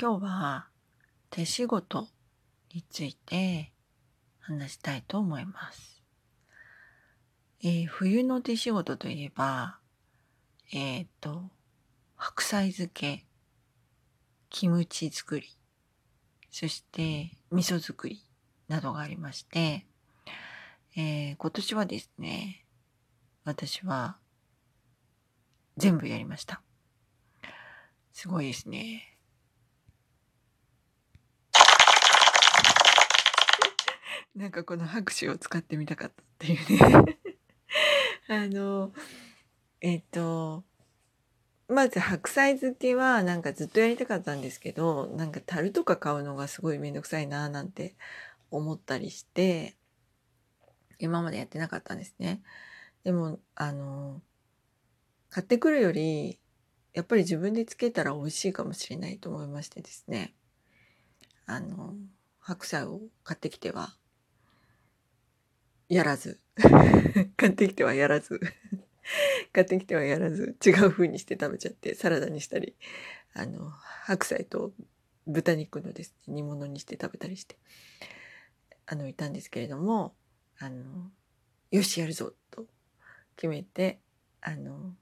[0.00, 0.68] 今日は
[1.28, 2.06] 手仕事
[2.72, 3.72] について
[4.38, 6.04] 話したいと思います。
[7.64, 9.80] えー冬の手仕事といえば、
[10.72, 11.50] えっ、と、
[12.14, 13.26] 白菜漬け、
[14.50, 15.48] キムチ作り、
[16.48, 18.22] そして味噌作り
[18.68, 19.84] などがありまして、
[20.94, 22.64] えー今年はですね、
[23.44, 24.18] 私は
[25.76, 26.62] 全部やりました。
[28.12, 29.17] すごいですね。
[34.38, 37.18] なんかこの拍手を使ってみたかったっていうね。
[38.28, 38.92] あの、
[39.80, 40.62] えっ、と、
[41.66, 47.96] まず白菜漬けはなんかずっとやりたかったんですけど、なんか樽とか買うのがすごいめんどくさいななんて
[48.52, 49.76] 思ったりして、
[51.00, 52.40] 今までやってなかったんですね。
[53.02, 54.22] でも、あの、
[55.30, 56.38] 買ってくるより、
[56.92, 60.32] やっぱり自分でつけたら美味しいかもしれないと思いましてですね。
[61.44, 61.96] あの、
[62.38, 63.98] 白菜を買ってきては、
[65.88, 66.40] やらず。
[67.36, 68.40] 買ってきてはやらず。
[69.52, 72.76] 買ってきてはやらず、違う風にして食べちゃって、サラダにしたり、
[73.34, 74.72] あの、白菜と
[75.26, 77.58] 豚肉のですね、煮物にして食べたりして、
[78.86, 80.14] あの、いたんですけれども、
[80.58, 81.10] あの、
[81.70, 82.66] よし、やるぞ、と
[83.36, 84.00] 決めて、
[84.40, 84.94] あの、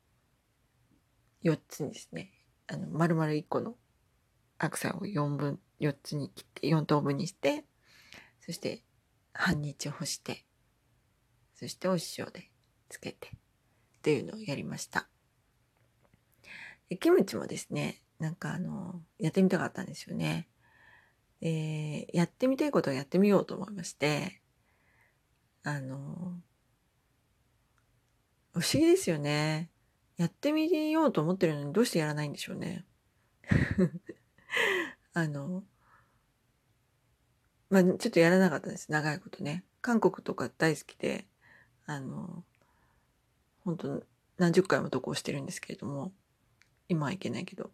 [1.43, 2.33] 4つにですね、
[2.69, 3.77] あの、丸々1個の
[4.59, 7.65] 白菜を4分、4つに切って、4等分にして、
[8.41, 8.83] そして
[9.33, 10.46] 半日干して、
[11.57, 12.51] そしてお塩で
[12.89, 15.09] つけて、っていうのをやりました。
[16.89, 20.49] でキムチもですね、なんかあの、やってみたかったんですよね。
[21.41, 24.41] で、やってみたいことをやってみようと思いまして、
[25.65, 25.97] あの、
[28.53, 29.71] 不思議ですよね。
[30.17, 32.87] やってみようと思ってるのにどうしてやらないんでしょうね。
[35.13, 35.65] あの、
[37.69, 38.91] まあ、ちょっとやらなかったです。
[38.91, 39.65] 長いことね。
[39.83, 41.27] 韓国とか大好きで、
[41.87, 42.45] あの、
[43.65, 44.03] 本当
[44.39, 46.13] 何十回も渡航してるんですけれども、
[46.89, 47.71] 今はいけないけど。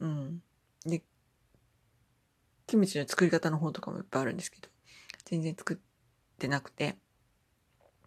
[0.00, 0.42] うん。
[0.84, 1.02] で、
[2.66, 4.68] キムチの作り方の本とかもいっぱいあるんですけど、
[5.24, 5.76] 全然作っ
[6.38, 6.96] てなくて、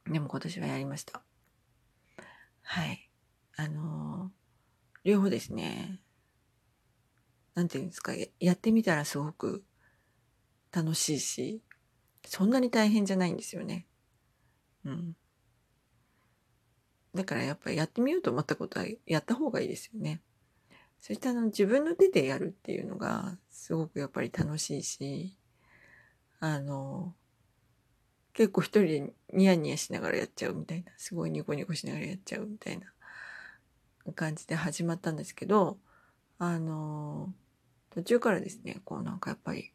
[0.07, 1.21] でも今年はやりました。
[2.61, 3.09] はい。
[3.55, 4.31] あの
[5.03, 6.01] 両方ですね、
[7.55, 9.63] なんていうんですか、やってみたらすごく
[10.71, 11.61] 楽しいし、
[12.25, 13.88] そんなに大変じゃないんですよね。
[14.85, 15.15] うん。
[17.15, 20.21] だからやっぱりやってみようと思ったことはやった方がいいですよね。
[21.01, 25.37] そしてあの自分の手でやるっていうのがすごくやっぱり楽しいし、
[26.39, 27.15] あの、
[28.33, 32.93] 結構一人でニヤニヤしながらやっちゃうみたいな、すごいニコニコしながらやっちゃうみたいな
[34.13, 35.77] 感じで始まったんですけど、
[36.37, 37.33] あの、
[37.89, 39.73] 途中からですね、こうなんかやっぱり、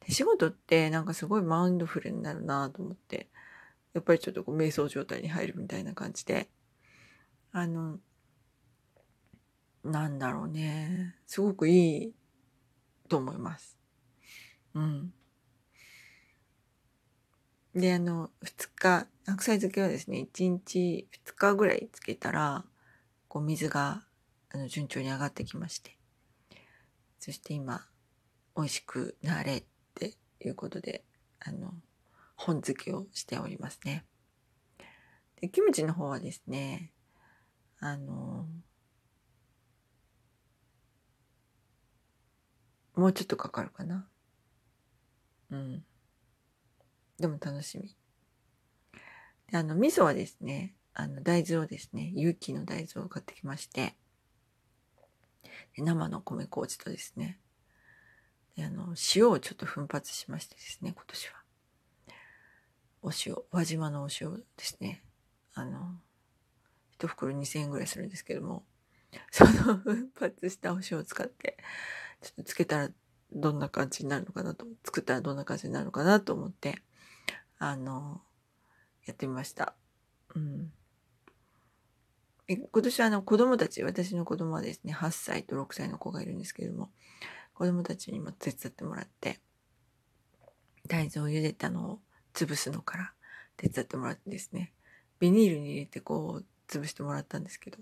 [0.00, 3.28] 手仕事ってなんかすごいマウンドフルになるなと思って、
[3.92, 6.48] やっぱりちょっとこう瞑想状態に入るみたいな感じで、
[7.52, 7.98] あの、
[9.82, 11.16] なんだろうね。
[11.26, 12.14] すごくいい
[13.08, 13.78] と思います。
[14.74, 15.12] うん。
[17.74, 22.64] で、あの、2日、白菜漬けはですね、1日2日ぐらいつけたら、
[23.28, 24.04] こう水が
[24.50, 25.96] あの順調に上がってきまして、
[27.18, 27.86] そして今、
[28.56, 29.64] 美味しくなれっ
[29.94, 31.04] ていうことで、
[31.38, 31.72] あの、
[32.40, 34.06] 本漬けをしておりますね。
[35.42, 36.90] で、キムチの方はですね、
[37.80, 38.46] あの、
[42.94, 44.08] もうちょっとかかるかな。
[45.50, 45.84] うん。
[47.18, 47.94] でも楽しみ。
[49.50, 53.96] で、あの、味噌はですね、あの、大豆をですね、有機の大豆を買ってきまして、
[55.76, 57.38] 生の米麹とですね、
[58.56, 61.39] で、あの、塩をちょっと奮発しましてですね、今年は。
[63.02, 65.02] お塩、輪島のお塩ですね。
[65.54, 65.98] あの、
[66.90, 68.64] 一袋2000円ぐらいするんですけども、
[69.32, 71.56] その奮発したお塩を使って、
[72.20, 72.90] ちょっとつけたら
[73.32, 76.82] どんな感じになるのかなと、作ったらどんな感じになるのかなと思って、
[77.58, 78.22] あの、
[79.06, 79.74] やってみました。
[80.34, 80.72] うん。
[82.48, 86.90] え今年はあの子供たち、私の子供はですね、8歳と6歳の子がいるんですけれども、
[87.54, 89.40] 子供たちにも手伝ってもらって、
[90.86, 92.00] 大豆を茹でたのを
[92.34, 93.12] 潰すのから
[93.56, 94.72] 手伝ってもらってですね、
[95.18, 97.78] ビニールに入れてこう潰してもらったんですけど、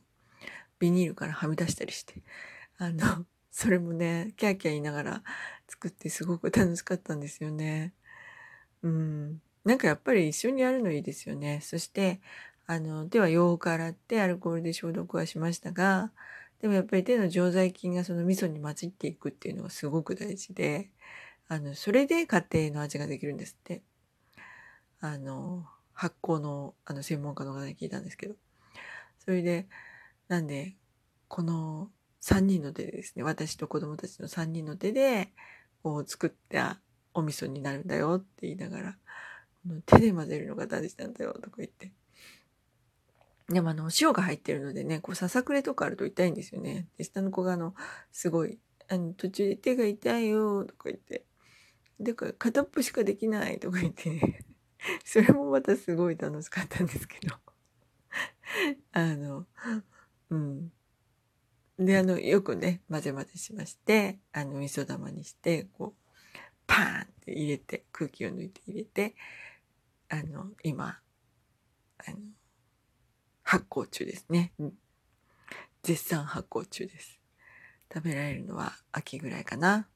[0.79, 2.23] ビニールからはみ出したりして、
[2.79, 5.23] あの、それもね、キャーキャー言いながら
[5.67, 7.93] 作ってすごく楽しかったんですよね。
[8.83, 9.43] うん。
[9.65, 11.61] なんかやっぱり一緒にやるのいいですよね。
[11.63, 12.21] そして、
[12.67, 16.13] あの、手はよく洗ってアルコールで消毒はしましたが、
[16.61, 20.91] でもやっぱり手の常在菌がその味噌に混じっていくっていうのがすごく大事で、
[21.49, 23.83] あの、それで家庭の味ができるんですって。
[25.01, 28.35] あの、発酵の、あの、専門家の方に聞いたんですけど。
[29.19, 29.69] それで、
[30.29, 30.77] なんで、
[31.29, 31.91] この
[32.21, 35.33] 3人の手でですね、私と子供たちの3人の手で、
[35.83, 36.81] こう作った
[37.15, 38.99] お味噌になるんだよって言いながら、
[39.87, 41.93] 手で混ぜるのが大事なんだよとか言って。
[43.49, 46.87] でもあの、塩が入ってるのでね、こう、ささくれとかあると痛いんですよね。
[46.99, 47.75] で、下の子があの、
[48.13, 48.59] すごい、
[48.89, 51.25] あの、途中で手が痛いよとか言って、
[52.01, 54.45] だから片っぽしかできないとか言って、ね、
[55.05, 57.37] それもまたすごい楽しかったんですけど。
[58.93, 59.47] あの、
[60.31, 60.73] うん。
[61.79, 66.09] で、あの、よくね、混ぜ混ぜしまして、あの、味噌玉にして、こう、
[66.67, 69.15] パーンって入れて、空気を抜いて入れて、
[70.09, 71.01] あの、今、
[71.99, 72.17] あの、
[73.43, 74.53] 発酵中ですね。
[75.83, 77.19] 絶賛発酵中です。
[77.93, 79.89] 食べられるのは秋ぐらいかな。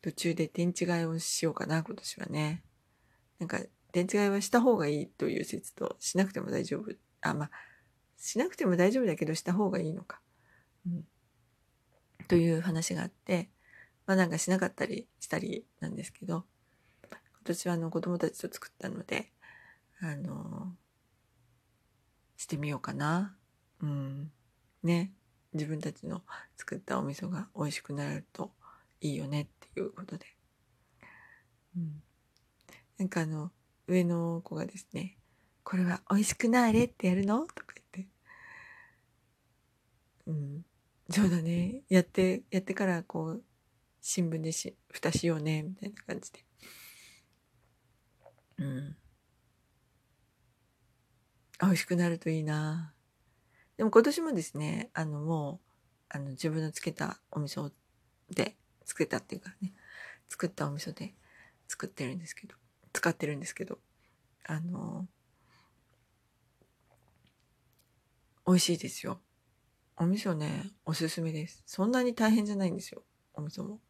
[0.00, 2.62] 途中で天地替えをしようかな、今年はね。
[3.42, 3.58] なんか、
[3.90, 6.94] 天地替えはした方がいいという説と、しなくても大丈夫。
[7.22, 7.50] あ、まあ、
[8.16, 10.20] しなくても大丈夫だけど、した方がいいのか。
[10.86, 11.04] うん、
[12.28, 13.50] という話があって、
[14.06, 16.44] まあなんかしなかったりしたりなんですけど、
[17.10, 19.32] 今年はあの子供たちと作ったので、
[20.00, 20.76] あの、
[22.36, 23.36] してみようかな。
[23.80, 24.30] うん。
[24.84, 25.12] ね。
[25.52, 26.22] 自分たちの
[26.56, 28.52] 作ったお味噌が美味しくなると
[29.00, 30.26] いいよねっていうことで。
[31.76, 32.02] うん。
[33.02, 33.50] なんかあの、
[33.88, 35.18] 上の子がですね、
[35.64, 37.40] これは美味しくなあれってやるの？
[37.40, 38.08] とか言って。
[40.28, 40.64] うん。
[41.10, 41.82] そうだね。
[41.88, 43.42] やって、やってからこう、
[44.00, 46.44] 新聞でし、蓋しようね、みたいな感じで。
[48.58, 48.96] うん。
[51.60, 52.94] 美味しくなるといいな。
[53.78, 55.68] でも今年もですね、あのもう、
[56.08, 57.72] あの自分のつけたお味噌
[58.30, 59.72] で、作ったっていうかね、
[60.28, 61.14] 作ったお味噌で
[61.66, 62.54] 作ってるんですけど、
[62.92, 63.78] 使ってるんですけど、
[64.44, 65.06] あの、
[68.46, 69.20] 美味しいですよ。
[69.96, 71.62] お味噌ね、おすすめです。
[71.66, 73.04] そんなに大変じゃないんですよ。
[73.34, 73.80] お味噌も。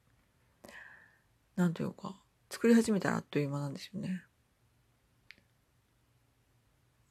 [1.56, 2.20] なんというか、
[2.50, 4.24] 作り始めたらあっという間なんですよね。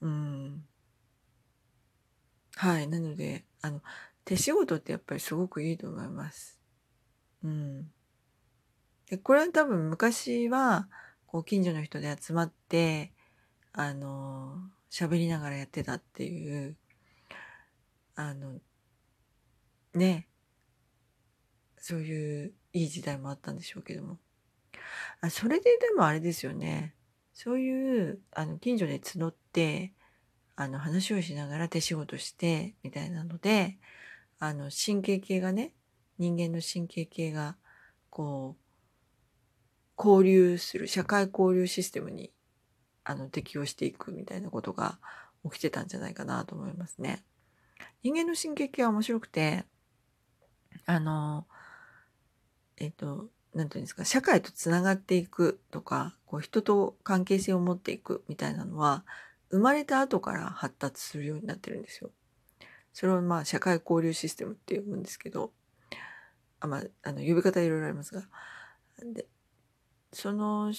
[0.02, 0.66] うん。
[2.56, 2.88] はい。
[2.88, 3.82] なので、あの、
[4.26, 6.60] 手仕事ってやっぱりすごくいいと思います。
[7.44, 7.92] うん。
[9.10, 10.88] で、これは多分昔は、
[11.32, 13.14] こう、近所の人で集まって、
[13.72, 14.58] あの、
[14.90, 16.76] 喋りながらやってたっていう、
[18.16, 18.60] あの、
[19.94, 20.28] ね、
[21.78, 24.18] そういういい時代もあったんでしょうけども。
[25.22, 26.96] あそれででもあれですよね。
[27.34, 29.94] そういう、あの、近所で募って、
[30.58, 33.80] あの、話をしながら手仕事して、みたいなので、
[34.38, 35.76] あの、神経系がね、
[36.18, 37.56] 人間の神経系が、
[38.10, 38.61] こう、
[40.04, 42.32] 交流する、社会交流システムに、
[43.04, 45.00] あの、適応していくみたいなことが
[45.44, 47.24] 起きてたんじゃないかなと思いますね。
[48.04, 49.66] 人間の神経系は面白くて、
[50.86, 51.46] あの、
[52.78, 59.04] えっ、と、なんていうんですか、社会とつながっていくとか、こう人と関係性を持っていくみたいなのは、
[59.50, 62.10] 生まれた後から発達するようになってるんですよ。
[62.94, 65.52] それをまあ社会交流システムって呼ぶんですけど、
[66.60, 68.24] あまあ、あの呼び方いろいろありますが、
[69.04, 69.26] で、
[70.14, 70.74] その、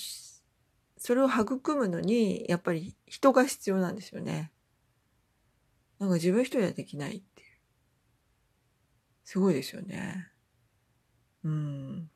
[0.96, 4.52] それを育むのに、やっぱり人が必要なんですよね。
[5.98, 7.48] なんか自分一人ではできないっていう。
[9.24, 10.28] すごいですよね。
[11.44, 12.10] うん。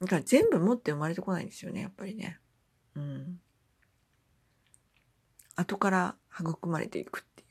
[0.00, 2.38] だから全部持って生まれてこないんですよね、やっぱりね。
[2.94, 3.40] うん。
[5.56, 7.48] 後から育まれていくっていう。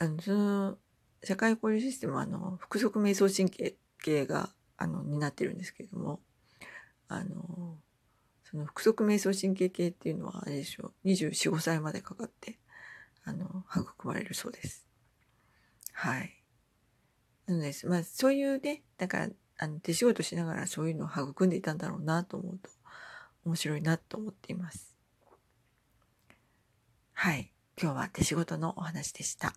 [0.00, 0.78] あの、その、
[1.24, 6.20] 社会交流システムは、あの、複足瞑想神経系が、あの、になってるんですけれども、
[7.08, 7.78] あの、
[8.44, 12.58] その複足瞑想神経系っていうのは、あれでしょう、24、5歳までかかって、
[13.24, 14.86] あの、育まれるそうです。
[15.92, 16.42] はい。
[17.46, 19.28] なので、まあ、そういうね、だから、
[19.58, 22.70] あの、手仕事しながらそういうのを育んでいたんだろうなと思うと、
[23.44, 24.94] 面白いなと思っています。
[27.12, 27.52] はい。
[27.80, 29.54] 今日は手仕事のお話でした。